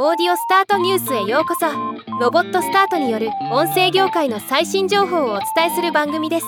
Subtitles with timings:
[0.00, 1.66] オーディオスタートニュースへようこそ。
[2.20, 6.46] ロボットスタートによる音声業界の最新情報をお伝えする番組です。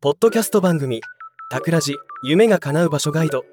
[0.00, 1.00] ポッドキャスト番組
[1.52, 3.44] 「タクラジ夢が叶う場所ガイド」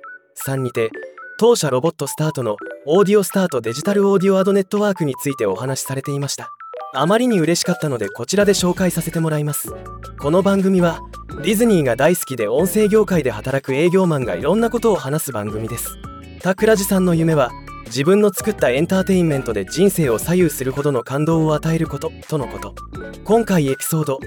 [0.43, 0.89] 3にて
[1.37, 2.55] 当社ロボットスタートの
[2.87, 6.49] オーディオスタートデジタルオーディオアドネットワークについてお話しされていました。
[6.95, 9.71] あまりに嬉しかったのでこちらで紹介させてもらいます。
[10.19, 10.99] この番組は
[11.43, 15.99] ディズニーが大好きで音声業界で働く営業マンがいろんなことを話す番組です。
[16.45, 17.51] タクラジさんの夢は
[17.87, 22.75] 自分の作ったエンターテインメントで人生を左右するほどの感動を与えることとのこと。
[23.23, 24.19] 今回エピソード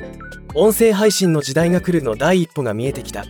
[0.57, 3.25] 音声配信の時代が来るの第一歩が見えてきた。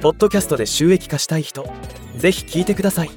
[0.00, 1.68] ポッドキャストで収益化したい人
[2.16, 3.10] ぜひ聞いてください。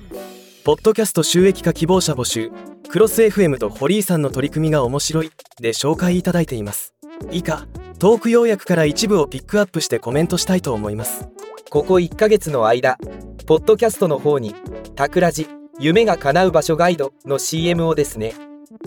[0.63, 2.49] ポッドキャスト収益化希望者募集
[2.89, 6.95] クロス FM と堀井さんの取り組みが面白いで紹介いただいています。
[7.29, 7.67] 以下
[7.99, 11.29] トーク要約から一部をピックアップしてコメントしたいと思います。
[11.71, 12.97] ここ1ヶ月の間
[13.45, 14.55] ポッドキャストの方に
[14.97, 15.47] 「タクラジ
[15.79, 18.33] 夢が叶う場所ガイド」の CM をですね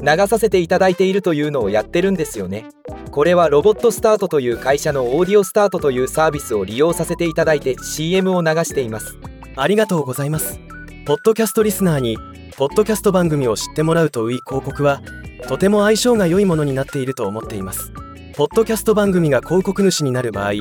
[0.03, 2.67] 流させていただいているというのをやってるんですよね。
[3.13, 9.17] これはロボットスタートという会社のオーディオスタートというサービスを利用させていただいて CM を流しています。
[9.55, 10.59] ありがとうございます。
[11.07, 12.17] ポッドキャストリスナーに
[12.57, 15.03] ポッドキャスト番組を知ってもらうといい広告は
[15.47, 17.93] とても相性が良いものになっていると思っています。
[18.35, 20.55] ポッドキャスト番組が広告主になる場合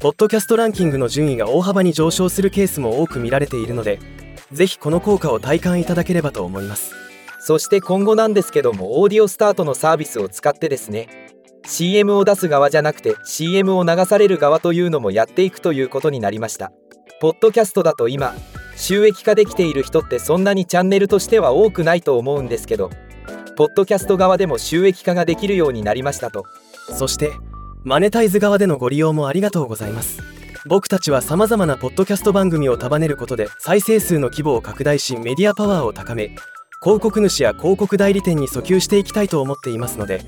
[0.00, 3.98] ポッドキャストランキングの順位が大幅に上昇するケースも多く見られているので
[4.52, 6.94] ぜひこの効果を体感いただければと思います。
[7.40, 11.08] そして今後なんですけどもオーディオスタートのサービスを使ってですね
[11.66, 16.70] CM を出す側じゃなくて CM を流される側というのもやっていくということになりました。
[17.20, 18.34] ポッドキャストだと今
[18.76, 22.90] 収益化できている人ってそんなにチャンネルとしては多くないと思うんですけど
[23.56, 26.44] ポッドキャスト側でも収益化ができるようになりましたと。
[26.96, 27.32] そして
[27.88, 30.22] マネタイズ側でのご利用もありがとうございます。
[30.66, 36.36] 僕たちは様々なポッドキャスト番組を束ねることで再生数の規模を拡大しメディアパワーを高め
[36.82, 40.20] 広告主や広告代理店に訴求していきたいと思っていますので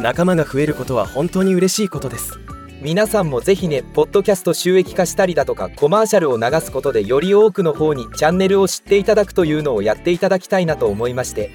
[0.00, 2.38] 仲間が増えることは本当に嬉しいことです。
[2.80, 11.50] 皆さんもぜひねポッドキャスト収益化したりだとかコマーシャルを流すことでより多くの方にチャンネルを知っていただくというのをやっていただきたいなと思いまして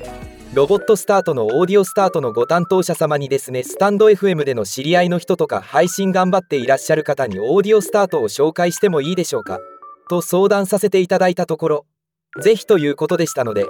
[0.55, 9.59] ロボットスタートのオーディオスタートのご担当者様にですねスタンド FM での知り合いの人とか配信頑張っていらっしゃる方にオーディオスタートを紹介してもいいでしょうか
[10.09, 11.85] と相談させていただいたところ
[12.41, 13.66] ぜひということでしたので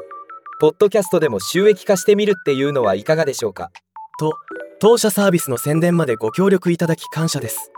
[0.61, 3.71] ポッドキャストでも収益化してみるっていうのはいかがでしょうか
[4.19, 4.33] と
[4.79, 7.71] 当社サービスの宣伝までご協力いただき感謝です。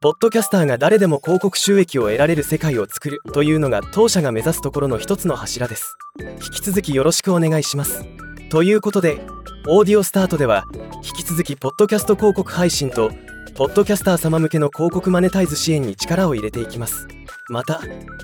[0.00, 5.96] ポッドキャスターが誰でも広告収益を得られる世界を作るというのが当社が目指すところの一つの柱です。
[6.20, 8.04] 引き続きよろしくお願いします。
[8.48, 9.20] ということで、
[9.66, 10.64] オーディオスタートでは、
[11.02, 13.10] 引き続きポッドキャスト広告配信と、
[13.56, 17.08] ポッドキャスター様向けの広告マネタイズ支援に力を入れていきます。
[17.48, 17.80] また、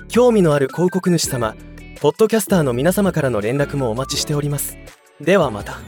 [0.07, 1.55] 興味のある広告主様、
[1.99, 4.77] ポッドキャスターの皆様からの連絡もお待ちしております。
[5.19, 5.79] ではまた。